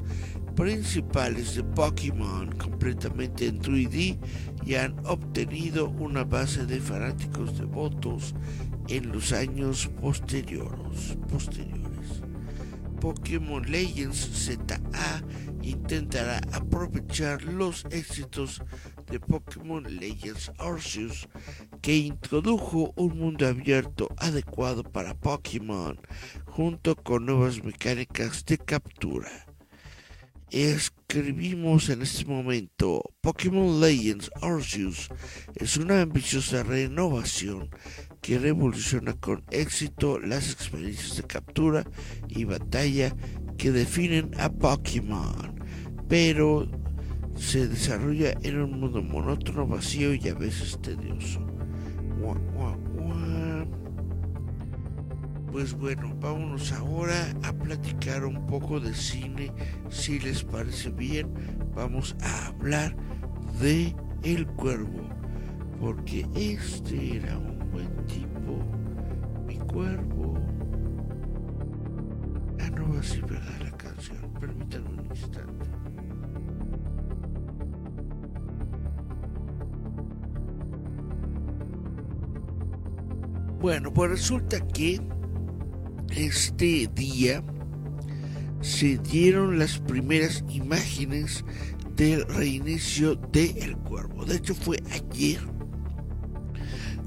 principales 0.56 1.54
de 1.54 1.62
Pokémon 1.62 2.50
completamente 2.56 3.46
en 3.46 3.60
3D 3.60 4.18
y 4.64 4.74
han 4.74 4.96
obtenido 5.06 5.90
una 5.90 6.24
base 6.24 6.64
de 6.66 6.80
fanáticos 6.80 7.58
devotos 7.58 8.34
en 8.88 9.12
los 9.12 9.32
años 9.32 9.88
posteriores. 10.00 11.16
posteriores. 11.30 12.22
Pokémon 13.00 13.62
Legends 13.70 14.30
ZA 14.32 15.22
intentará 15.62 16.40
aprovechar 16.52 17.42
los 17.42 17.84
éxitos 17.90 18.62
de 19.10 19.20
Pokémon 19.20 19.84
Legends 19.84 20.50
Arceus, 20.58 21.28
que 21.82 21.96
introdujo 21.96 22.94
un 22.96 23.18
mundo 23.18 23.46
abierto 23.46 24.08
adecuado 24.16 24.82
para 24.82 25.14
Pokémon, 25.14 26.00
junto 26.46 26.96
con 26.96 27.26
nuevas 27.26 27.62
mecánicas 27.62 28.44
de 28.46 28.58
captura. 28.58 29.45
Escribimos 30.52 31.88
en 31.88 32.02
este 32.02 32.24
momento, 32.24 33.02
Pokémon 33.20 33.80
Legends 33.80 34.30
Arceus 34.40 35.08
es 35.56 35.76
una 35.76 36.02
ambiciosa 36.02 36.62
renovación 36.62 37.68
que 38.22 38.38
revoluciona 38.38 39.14
con 39.14 39.42
éxito 39.50 40.20
las 40.20 40.52
experiencias 40.52 41.16
de 41.16 41.24
captura 41.24 41.84
y 42.28 42.44
batalla 42.44 43.12
que 43.58 43.72
definen 43.72 44.30
a 44.38 44.48
Pokémon, 44.48 45.60
pero 46.08 46.68
se 47.34 47.66
desarrolla 47.66 48.32
en 48.42 48.60
un 48.60 48.78
mundo 48.78 49.02
monótono, 49.02 49.66
vacío 49.66 50.14
y 50.14 50.28
a 50.28 50.34
veces 50.34 50.80
tedioso. 50.80 51.44
Pues 55.56 55.72
bueno, 55.72 56.14
vámonos 56.20 56.70
ahora 56.70 57.34
a 57.42 57.50
platicar 57.50 58.26
un 58.26 58.46
poco 58.46 58.78
de 58.78 58.92
cine, 58.92 59.50
si 59.88 60.18
les 60.18 60.44
parece 60.44 60.90
bien, 60.90 61.32
vamos 61.74 62.14
a 62.20 62.48
hablar 62.48 62.94
de 63.58 63.96
El 64.22 64.46
Cuervo, 64.48 65.08
porque 65.80 66.26
este 66.34 67.16
era 67.16 67.38
un 67.38 67.58
buen 67.70 67.88
tipo, 68.04 68.62
mi 69.46 69.56
cuervo. 69.56 70.34
Ah, 72.60 72.68
no 72.76 72.92
va 72.92 73.00
así, 73.00 73.22
¿verdad? 73.22 73.58
La 73.62 73.70
canción, 73.78 74.30
permítanme 74.38 74.90
un 74.90 75.06
instante. 75.06 75.70
Bueno, 83.58 83.90
pues 83.90 84.10
resulta 84.10 84.60
que 84.60 85.00
este 86.16 86.88
día 86.94 87.42
se 88.60 88.98
dieron 88.98 89.58
las 89.58 89.78
primeras 89.78 90.42
imágenes 90.48 91.44
del 91.94 92.26
reinicio 92.26 93.16
de 93.32 93.50
El 93.62 93.76
Cuervo. 93.76 94.24
De 94.24 94.36
hecho 94.36 94.54
fue 94.54 94.82
ayer 94.90 95.40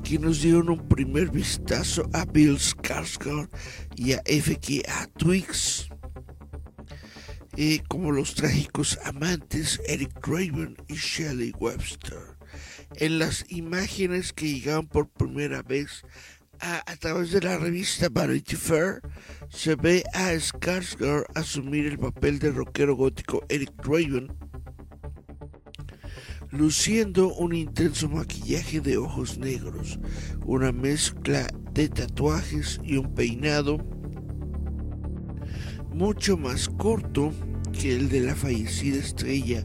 que 0.03 0.17
nos 0.17 0.41
dieron 0.41 0.69
un 0.69 0.87
primer 0.87 1.29
vistazo 1.29 2.09
a 2.13 2.25
Bill 2.25 2.57
Skarsgård 2.57 3.49
y 3.95 4.13
a 4.13 4.23
FKA 4.25 5.07
Twigs 5.17 5.89
eh, 7.57 7.81
como 7.89 8.11
los 8.11 8.35
trágicos 8.35 8.97
amantes 9.03 9.81
Eric 9.85 10.13
Draven 10.25 10.77
y 10.87 10.95
Shelley 10.95 11.53
Webster. 11.59 12.37
En 12.95 13.19
las 13.19 13.45
imágenes 13.49 14.31
que 14.31 14.47
llegaron 14.47 14.87
por 14.87 15.09
primera 15.09 15.61
vez 15.61 16.03
a, 16.61 16.95
través 16.97 17.31
de 17.31 17.41
la 17.41 17.57
revista 17.57 18.09
Vanity 18.09 18.55
Fair, 18.55 19.01
se 19.49 19.75
ve 19.75 20.03
a 20.13 20.33
Skarsgård 20.33 21.25
asumir 21.35 21.85
el 21.85 21.97
papel 21.97 22.39
de 22.39 22.51
rockero 22.51 22.95
gótico 22.95 23.43
Eric 23.49 23.71
Draven 23.83 24.27
luciendo 26.51 27.33
un 27.35 27.53
intenso 27.53 28.09
maquillaje 28.09 28.81
de 28.81 28.97
ojos 28.97 29.37
negros, 29.37 29.99
una 30.45 30.71
mezcla 30.71 31.47
de 31.73 31.89
tatuajes 31.89 32.79
y 32.83 32.97
un 32.97 33.13
peinado 33.13 33.77
mucho 35.93 36.37
más 36.37 36.69
corto 36.69 37.31
que 37.71 37.95
el 37.95 38.09
de 38.09 38.21
la 38.21 38.35
fallecida 38.35 38.97
estrella 38.97 39.63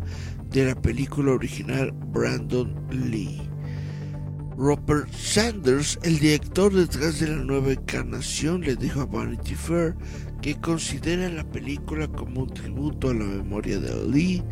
de 0.51 0.67
la 0.67 0.75
película 0.75 1.33
original 1.33 1.91
Brandon 1.93 2.75
Lee. 2.91 3.54
Robert 4.57 5.13
Sanders, 5.13 5.99
el 6.05 6.21
director 6.21 6.73
detrás 6.73 7.19
de 7.19 7.27
la 7.29 7.37
nueva 7.37 7.73
encarnación, 7.73 8.61
le 8.61 8.77
dijo 8.77 9.01
a 9.01 9.07
Vanity 9.07 9.57
Fair 9.57 9.97
que 10.41 10.55
considera 10.61 11.29
la 11.29 11.43
película 11.43 12.07
como 12.07 12.43
un 12.43 12.55
tributo 12.55 13.11
a 13.11 13.15
la 13.15 13.25
memoria 13.25 13.81
de 13.81 14.07
Lee, 14.07 14.45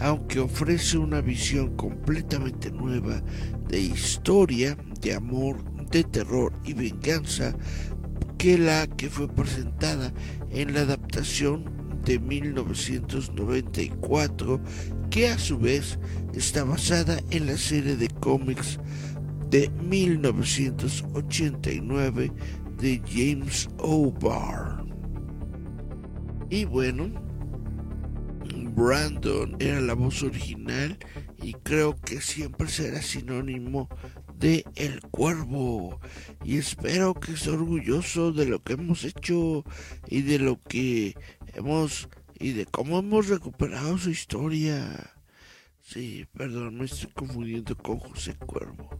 aunque 0.00 0.40
ofrece 0.40 0.98
una 0.98 1.22
visión 1.22 1.74
completamente 1.76 2.70
nueva 2.70 3.22
de 3.68 3.80
historia, 3.80 4.76
de 5.00 5.14
amor, 5.14 5.64
de 5.90 6.04
terror 6.04 6.52
y 6.64 6.74
venganza 6.74 7.56
que 8.36 8.58
la 8.58 8.86
que 8.86 9.08
fue 9.08 9.26
presentada 9.28 10.12
en 10.50 10.74
la 10.74 10.82
adaptación 10.82 11.64
de 12.04 12.18
1994, 12.18 14.60
que 15.10 15.28
a 15.28 15.38
su 15.38 15.58
vez 15.58 15.98
está 16.34 16.64
basada 16.64 17.18
en 17.30 17.46
la 17.46 17.56
serie 17.56 17.96
de 17.96 18.08
cómics 18.08 18.78
de 19.50 19.68
1989 19.70 22.32
de 22.78 23.02
James 23.08 23.68
O'Barr. 23.78 24.84
Y 26.50 26.64
bueno, 26.64 27.10
Brandon 28.74 29.56
era 29.58 29.80
la 29.80 29.94
voz 29.94 30.22
original 30.22 30.96
y 31.42 31.54
creo 31.54 31.96
que 31.96 32.20
siempre 32.20 32.68
será 32.68 33.02
sinónimo 33.02 33.88
de 34.38 34.64
El 34.74 35.00
Cuervo. 35.00 36.00
Y 36.44 36.58
espero 36.58 37.14
que 37.14 37.32
esté 37.32 37.50
orgulloso 37.50 38.32
de 38.32 38.46
lo 38.46 38.62
que 38.62 38.74
hemos 38.74 39.04
hecho 39.04 39.64
y 40.08 40.22
de 40.22 40.38
lo 40.38 40.60
que 40.60 41.14
hemos 41.54 42.08
y 42.38 42.52
de 42.52 42.66
cómo 42.66 42.98
hemos 42.98 43.28
recuperado 43.28 43.96
su 43.98 44.10
historia. 44.10 45.14
Sí, 45.80 46.26
perdón, 46.36 46.78
me 46.78 46.84
estoy 46.84 47.10
confundiendo 47.12 47.76
con 47.76 47.98
José 47.98 48.34
Cuervo. 48.34 48.90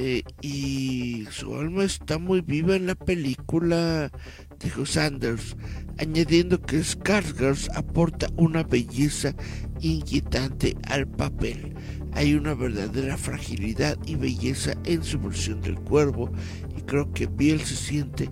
Eh, 0.00 0.22
y 0.42 1.26
su 1.32 1.56
alma 1.56 1.82
está 1.82 2.18
muy 2.18 2.40
viva 2.40 2.76
en 2.76 2.86
la 2.86 2.94
película, 2.94 4.12
dijo 4.60 4.86
Sanders, 4.86 5.56
añadiendo 5.98 6.62
que 6.62 6.78
Skarsgård 6.78 7.68
aporta 7.74 8.28
una 8.36 8.62
belleza 8.62 9.34
inquietante 9.80 10.76
al 10.84 11.08
papel. 11.08 11.74
Hay 12.12 12.34
una 12.34 12.54
verdadera 12.54 13.16
fragilidad 13.16 13.98
y 14.06 14.14
belleza 14.14 14.74
en 14.84 15.02
su 15.02 15.18
versión 15.18 15.60
del 15.62 15.80
cuervo 15.80 16.30
y 16.76 16.82
creo 16.82 17.12
que 17.12 17.26
Biel 17.26 17.60
se 17.62 17.74
siente 17.74 18.30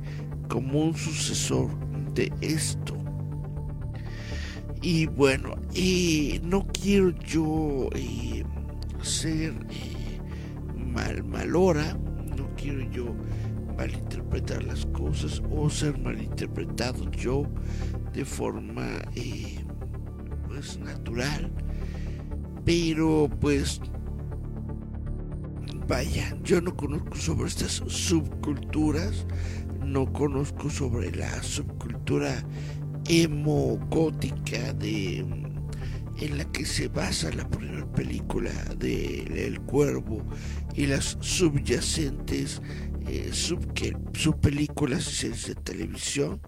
como 0.48 0.85
un 0.85 0.96
sucesor 0.96 1.68
de 2.14 2.33
esto. 2.42 2.96
Y 4.83 5.07
bueno, 5.07 5.57
eh, 5.74 6.40
no 6.44 6.64
quiero 6.68 7.11
yo 7.24 7.88
eh, 7.92 8.44
ser 9.02 9.52
mal 10.96 11.22
malora, 11.24 11.94
no 12.38 12.48
quiero 12.56 12.90
yo 12.90 13.14
malinterpretar 13.76 14.64
las 14.64 14.87
cosas 14.87 15.42
o 15.50 15.68
ser 15.68 15.98
malinterpretado 15.98 17.11
yo 17.11 17.44
de 18.14 18.24
forma 18.24 18.87
pues 20.46 20.78
natural. 20.78 21.50
Pero 22.64 23.28
pues 23.40 23.80
vaya 25.87 26.35
yo 26.42 26.62
no 26.62 26.74
conozco 26.74 27.14
sobre 27.14 27.48
estas 27.48 27.82
subculturas 27.87 29.26
no 29.85 30.11
conozco 30.12 30.68
sobre 30.68 31.14
la 31.14 31.42
subcultura 31.42 32.42
emo-gótica 33.09 34.72
de 34.72 35.24
en 36.18 36.38
la 36.38 36.44
que 36.52 36.64
se 36.64 36.88
basa 36.88 37.31
la 37.33 37.48
primera 37.48 37.90
película 37.92 38.52
de 38.76 39.46
El 39.46 39.61
Cuervo 39.61 40.24
y 40.74 40.87
las 40.87 41.16
subyacentes 41.20 42.61
eh, 43.09 43.31
sub, 43.33 43.61
subpelículas 44.14 45.22
de 45.22 45.55
televisión. 45.55 46.40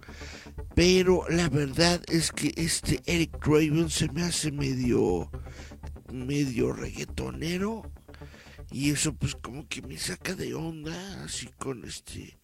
Pero 0.74 1.24
la 1.28 1.48
verdad 1.48 2.02
es 2.08 2.32
que 2.32 2.52
este 2.56 3.00
Eric 3.06 3.38
Draven 3.44 3.90
se 3.90 4.10
me 4.10 4.22
hace 4.22 4.50
medio, 4.52 5.30
medio 6.12 6.72
reggaetonero. 6.72 7.82
Y 8.70 8.90
eso 8.90 9.14
pues 9.14 9.34
como 9.34 9.66
que 9.66 9.82
me 9.82 9.96
saca 9.96 10.34
de 10.34 10.54
onda, 10.54 11.24
así 11.24 11.48
con 11.58 11.84
este 11.84 12.38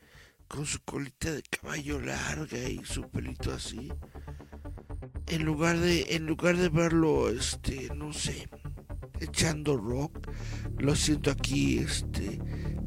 con 0.49 0.67
su 0.67 0.81
colita 0.85 1.33
de 1.33 1.43
caballo 1.43 2.01
larga 2.01 2.69
y 2.69 2.85
su 2.85 3.09
pelito 3.11 3.53
así. 3.53 3.91
En 5.27 5.45
lugar 5.45 5.79
de, 5.79 6.07
en 6.11 6.27
lugar 6.27 6.57
de 6.57 6.69
verlo, 6.69 7.29
este, 7.29 7.89
no 7.95 8.13
sé, 8.13 8.49
echando 9.21 9.77
rock, 9.77 10.29
lo 10.79 10.95
siento 10.95 11.31
aquí, 11.31 11.79
este, 11.79 12.39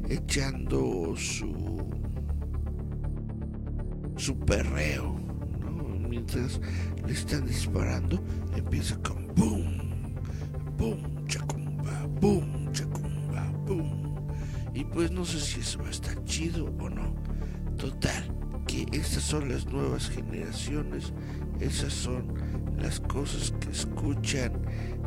echando 0.08 1.14
su, 1.16 1.90
su 4.16 4.38
perreo, 4.40 5.18
¿no? 5.60 6.08
Mientras 6.08 6.60
le 7.06 7.12
están 7.12 7.46
disparando, 7.46 8.22
empieza 8.56 8.96
con 9.02 9.26
boom, 9.34 10.14
boom, 10.76 11.26
chacumba, 11.26 12.06
boom, 12.20 12.72
chacumba, 12.72 13.50
boom. 13.66 14.26
Y 14.74 14.84
pues 14.84 15.10
no 15.10 15.24
sé 15.24 15.40
si 15.40 15.60
eso 15.60 15.78
va 15.80 15.88
a 15.88 15.90
estar 15.90 16.22
chido 16.24 16.66
o 16.78 16.88
no 16.88 17.12
Total, 17.78 18.17
estas 18.92 19.22
son 19.22 19.48
las 19.48 19.66
nuevas 19.66 20.08
generaciones, 20.10 21.12
esas 21.60 21.92
son 21.92 22.34
las 22.78 23.00
cosas 23.00 23.52
que 23.60 23.70
escuchan 23.70 24.52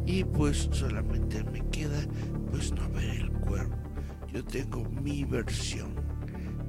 y 0.05 0.23
pues 0.23 0.69
solamente 0.71 1.43
me 1.43 1.61
queda 1.69 2.01
pues 2.49 2.71
no 2.73 2.89
ver 2.89 3.09
el 3.09 3.31
cuerpo. 3.31 3.77
Yo 4.33 4.43
tengo 4.43 4.83
mi 5.01 5.23
versión 5.23 5.93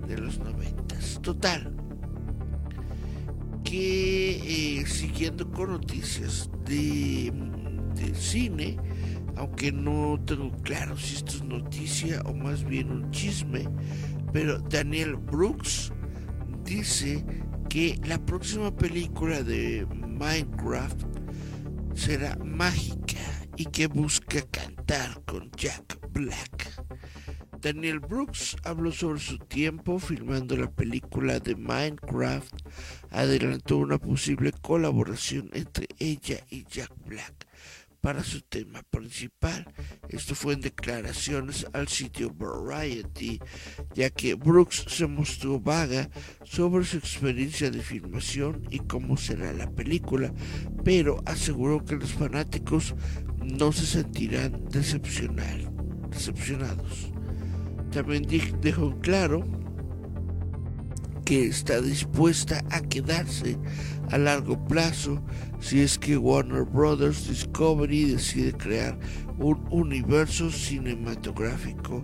de 0.06 0.18
los 0.18 0.38
noventas. 0.38 1.18
Total, 1.22 1.74
que 3.64 4.80
eh, 4.80 4.86
siguiendo 4.86 5.50
con 5.50 5.70
noticias 5.70 6.50
de, 6.66 7.32
de 7.94 8.14
cine, 8.14 8.76
aunque 9.36 9.72
no 9.72 10.20
tengo 10.26 10.50
claro 10.62 10.96
si 10.96 11.16
esto 11.16 11.32
es 11.32 11.44
noticia 11.44 12.20
o 12.26 12.34
más 12.34 12.64
bien 12.64 12.90
un 12.90 13.10
chisme, 13.10 13.68
pero 14.32 14.58
Daniel 14.58 15.16
Brooks 15.16 15.92
dice 16.76 17.22
que 17.68 18.00
la 18.04 18.18
próxima 18.24 18.74
película 18.74 19.42
de 19.42 19.86
Minecraft 19.90 21.02
será 21.94 22.34
mágica 22.36 23.20
y 23.58 23.66
que 23.66 23.88
busca 23.88 24.40
cantar 24.50 25.22
con 25.26 25.50
Jack 25.50 25.98
Black. 26.12 26.70
Daniel 27.60 28.00
Brooks 28.00 28.56
habló 28.64 28.90
sobre 28.90 29.20
su 29.20 29.36
tiempo 29.38 29.98
filmando 29.98 30.56
la 30.56 30.70
película 30.70 31.40
de 31.40 31.56
Minecraft, 31.56 32.54
adelantó 33.10 33.76
una 33.76 33.98
posible 33.98 34.50
colaboración 34.52 35.50
entre 35.52 35.88
ella 35.98 36.40
y 36.48 36.64
Jack 36.64 36.90
Black 37.04 37.46
para 38.00 38.24
su 38.24 38.40
tema 38.40 38.82
principal. 38.90 39.66
Esto 40.12 40.34
fue 40.34 40.52
en 40.52 40.60
declaraciones 40.60 41.66
al 41.72 41.88
sitio 41.88 42.34
Variety, 42.34 43.40
ya 43.94 44.10
que 44.10 44.34
Brooks 44.34 44.84
se 44.88 45.06
mostró 45.06 45.58
vaga 45.58 46.10
sobre 46.44 46.84
su 46.84 46.98
experiencia 46.98 47.70
de 47.70 47.80
filmación 47.80 48.62
y 48.70 48.80
cómo 48.80 49.16
será 49.16 49.54
la 49.54 49.70
película, 49.70 50.30
pero 50.84 51.22
aseguró 51.24 51.82
que 51.82 51.96
los 51.96 52.12
fanáticos 52.12 52.94
no 53.42 53.72
se 53.72 53.86
sentirán 53.86 54.66
decepcionados. 54.68 57.10
También 57.90 58.26
dejó 58.60 58.94
claro 59.00 59.62
que 61.24 61.46
está 61.46 61.80
dispuesta 61.80 62.62
a 62.70 62.80
quedarse 62.80 63.58
a 64.10 64.18
largo 64.18 64.62
plazo 64.66 65.22
si 65.60 65.80
es 65.80 65.98
que 65.98 66.16
Warner 66.16 66.64
Brothers 66.64 67.28
Discovery 67.28 68.12
decide 68.12 68.52
crear 68.52 68.98
un 69.42 69.66
universo 69.70 70.50
cinematográfico 70.50 72.02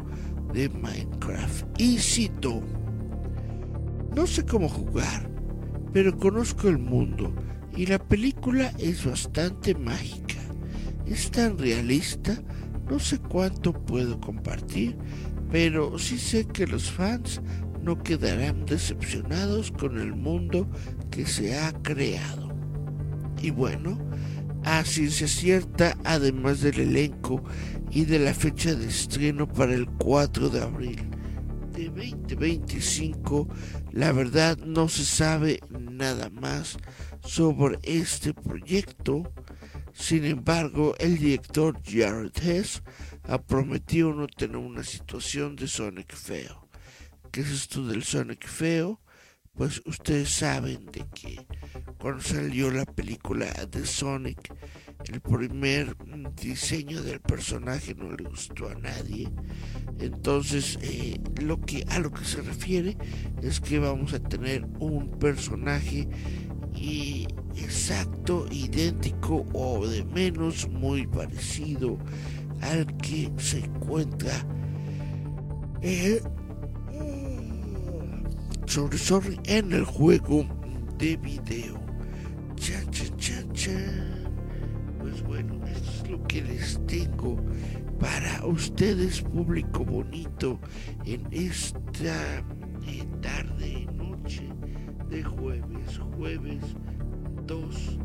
de 0.53 0.69
Minecraft. 0.69 1.67
Y 1.79 1.99
cito, 1.99 2.63
no 4.15 4.27
sé 4.27 4.45
cómo 4.45 4.69
jugar, 4.69 5.31
pero 5.93 6.17
conozco 6.17 6.69
el 6.69 6.79
mundo 6.79 7.33
y 7.77 7.87
la 7.87 7.99
película 7.99 8.73
es 8.79 9.05
bastante 9.05 9.75
mágica. 9.75 10.35
Es 11.07 11.31
tan 11.31 11.57
realista, 11.57 12.43
no 12.91 12.99
sé 12.99 13.19
cuánto 13.19 13.73
puedo 13.73 14.21
compartir, 14.21 14.97
pero 15.51 15.99
sí 15.99 16.19
sé 16.19 16.47
que 16.47 16.67
los 16.67 16.91
fans 16.91 17.41
no 17.83 18.03
quedarán 18.03 18.67
decepcionados 18.67 19.71
con 19.71 19.99
el 19.99 20.15
mundo 20.15 20.69
que 21.11 21.25
se 21.25 21.59
ha 21.59 21.73
creado. 21.83 22.49
Y 23.41 23.51
bueno, 23.51 23.99
a 24.69 24.85
ciencia 24.85 25.27
cierta, 25.27 25.97
además 26.05 26.61
del 26.61 26.81
elenco 26.81 27.43
y 27.91 28.05
de 28.05 28.19
la 28.19 28.35
fecha 28.35 28.75
de 28.75 28.87
estreno 28.87 29.49
para 29.49 29.73
el 29.73 29.87
4 29.87 30.51
de 30.51 30.61
abril 30.61 31.09
de 31.73 31.87
2025, 31.87 33.49
la 33.93 34.13
verdad 34.13 34.59
no 34.59 34.91
se 34.91 35.05
sabe 35.05 35.61
nada 35.71 36.29
más 36.29 36.77
sobre 37.25 37.79
este 37.83 38.35
proyecto. 38.35 39.33
Sin 39.95 40.27
embargo, 40.27 40.95
el 40.99 41.17
director 41.17 41.81
Jared 41.83 42.33
Hess 42.43 42.83
ha 43.25 43.41
prometido 43.41 44.13
no 44.13 44.27
tener 44.27 44.59
una 44.59 44.85
situación 44.85 45.57
de 45.57 45.67
Sonic 45.67 46.15
feo. 46.15 46.69
¿Qué 47.33 47.41
es 47.41 47.51
esto 47.51 47.87
del 47.87 48.05
Sonic 48.05 48.47
feo? 48.47 49.01
Pues 49.59 49.83
ustedes 49.85 50.31
saben 50.31 50.87
de 50.87 51.05
que 51.13 51.47
cuando 52.01 52.23
salió 52.23 52.71
la 52.71 52.87
película 52.87 53.47
de 53.71 53.85
Sonic, 53.85 54.55
el 55.13 55.21
primer 55.21 55.97
diseño 56.41 57.03
del 57.03 57.21
personaje 57.21 57.95
no 57.97 58.13
le 58.13 58.23
gustó 58.23 58.69
a 58.69 58.75
nadie. 58.77 59.29
Entonces, 59.99 60.79
eh, 60.81 61.21
lo 61.43 61.61
que 61.61 61.85
a 61.89 61.99
lo 61.99 62.13
que 62.13 62.25
se 62.25 62.41
refiere 62.41 62.97
es 63.43 63.59
que 63.59 63.81
vamos 63.81 64.15
a 64.15 64.21
tener 64.21 64.65
un 64.79 65.11
personaje 65.19 66.09
exacto, 67.57 68.47
idéntico 68.53 69.45
o 69.53 69.87
de 69.87 70.05
menos 70.05 70.69
muy 70.69 71.07
parecido 71.07 71.99
al 72.61 72.87
que 72.99 73.31
se 73.39 73.59
encuentra 73.59 74.33
eh, 75.83 76.21
sorry, 78.69 79.41
en 79.45 79.73
el 79.73 79.85
juego 79.85 80.45
de 80.99 81.17
video. 81.17 81.81
Cha, 82.57 82.79
cha, 82.91 83.05
cha, 83.17 83.53
cha. 83.53 83.71
Pues 85.01 85.23
bueno, 85.23 85.55
esto 85.67 86.05
es 86.05 86.11
lo 86.11 86.23
que 86.25 86.43
les 86.43 86.87
tengo 86.87 87.37
para 87.99 88.45
ustedes, 88.45 89.23
público 89.23 89.85
bonito, 89.85 90.61
en 91.07 91.27
esta 91.31 92.39
eh, 92.87 93.07
tarde, 93.23 93.87
noche 93.95 94.49
de 95.09 95.23
jueves, 95.23 95.99
jueves 96.17 96.63
2 97.47 97.99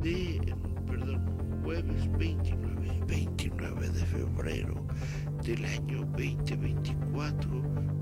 de, 0.00 0.54
perdón, 0.86 1.60
jueves 1.64 2.18
29, 2.18 3.04
29 3.08 3.88
de 3.88 4.06
febrero 4.06 4.86
del 5.44 5.64
año 5.64 6.06
2024, 6.16 8.01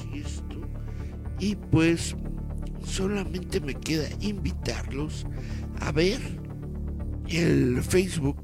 año 0.00 0.12
bisiesto, 0.12 0.60
y 1.38 1.54
pues 1.56 2.16
solamente 2.84 3.60
me 3.60 3.74
queda 3.74 4.08
invitarlos 4.20 5.26
a 5.80 5.92
ver 5.92 6.20
el 7.28 7.82
Facebook 7.82 8.40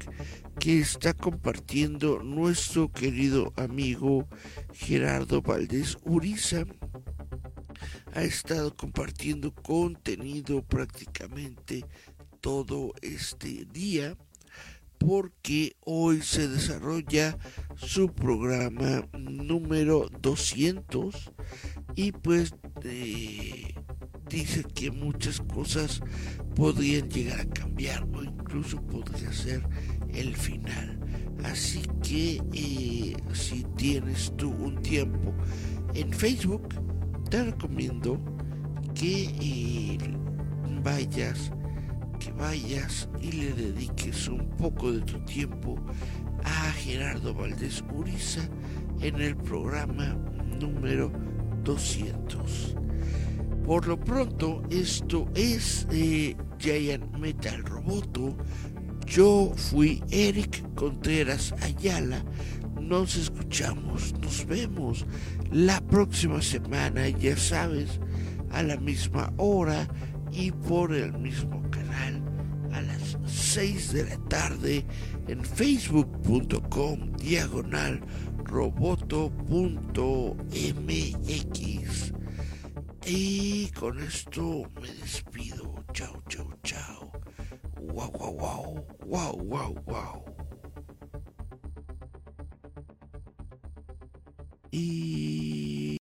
que 0.59 0.79
está 0.79 1.13
compartiendo 1.13 2.23
nuestro 2.23 2.91
querido 2.91 3.53
amigo 3.57 4.27
Gerardo 4.73 5.41
Valdés 5.41 5.97
Uriza. 6.03 6.65
Ha 8.13 8.23
estado 8.23 8.75
compartiendo 8.75 9.53
contenido 9.53 10.63
prácticamente 10.63 11.85
todo 12.39 12.93
este 13.01 13.65
día 13.65 14.15
porque 14.97 15.75
hoy 15.81 16.21
se 16.21 16.47
desarrolla 16.47 17.37
su 17.75 18.13
programa 18.13 19.07
número 19.17 20.07
200 20.21 21.31
y 21.95 22.11
pues 22.11 22.53
eh, 22.83 23.73
dice 24.29 24.63
que 24.73 24.91
muchas 24.91 25.39
cosas 25.41 26.01
podrían 26.55 27.09
llegar 27.09 27.41
a 27.41 27.45
cambiar 27.45 28.07
o 28.13 28.23
incluso 28.23 28.81
podría 28.81 29.31
ser 29.31 29.67
el 30.09 30.35
final. 30.35 30.99
Así 31.43 31.81
que 32.01 32.41
eh, 32.53 33.15
si 33.33 33.63
tienes 33.75 34.33
tú 34.35 34.49
un 34.51 34.81
tiempo 34.81 35.33
en 35.93 36.11
Facebook, 36.11 36.69
te 37.29 37.43
recomiendo 37.43 38.19
que 38.93 39.25
eh, 39.41 39.97
vayas, 40.83 41.51
que 42.19 42.31
vayas 42.31 43.09
y 43.21 43.31
le 43.31 43.53
dediques 43.53 44.27
un 44.27 44.47
poco 44.57 44.91
de 44.91 45.01
tu 45.01 45.19
tiempo 45.25 45.77
a 46.43 46.71
Gerardo 46.71 47.33
Valdés 47.33 47.83
Uriza 47.93 48.41
en 49.01 49.21
el 49.21 49.35
programa 49.35 50.15
número 50.59 51.11
200. 51.63 52.75
Por 53.65 53.87
lo 53.87 53.99
pronto, 53.99 54.61
esto 54.69 55.27
es 55.33 55.87
eh, 55.91 56.35
Giant 56.59 57.17
Metal 57.17 57.63
Roboto. 57.63 58.37
Yo 59.05 59.51
fui 59.55 60.03
Eric 60.11 60.63
Contreras 60.75 61.53
Ayala. 61.61 62.23
Nos 62.79 63.15
escuchamos, 63.15 64.13
nos 64.21 64.45
vemos 64.45 65.05
la 65.51 65.81
próxima 65.81 66.41
semana, 66.41 67.09
ya 67.09 67.35
sabes, 67.35 67.99
a 68.51 68.61
la 68.61 68.77
misma 68.77 69.33
hora 69.37 69.87
y 70.35 70.51
por 70.51 70.93
el 70.93 71.13
mismo 71.13 71.61
canal 71.71 72.21
a 72.73 72.81
las 72.81 73.17
6 73.25 73.93
de 73.93 74.03
la 74.03 74.17
tarde 74.27 74.85
en 75.27 75.43
facebook.com 75.45 77.13
diagonal 77.13 78.01
roboto.mx. 78.43 79.33
Y 83.07 83.67
con 83.69 83.99
esto 83.99 84.63
me 84.81 84.91
despido. 84.91 85.75
Chao, 85.93 86.21
chao, 86.27 86.49
chao. 86.63 87.11
Wow, 87.81 88.11
wow, 88.11 88.33
wow. 88.33 88.85
Wow, 89.05 89.37
wow, 89.37 89.75
wow. 89.85 90.25
Y 94.71 95.97